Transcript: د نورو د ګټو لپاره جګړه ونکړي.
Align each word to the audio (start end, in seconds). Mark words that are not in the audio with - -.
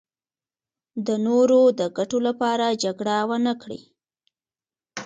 د 1.07 1.07
نورو 1.27 1.61
د 1.79 1.81
ګټو 1.97 2.17
لپاره 2.27 2.65
جګړه 2.83 3.17
ونکړي. 3.31 3.81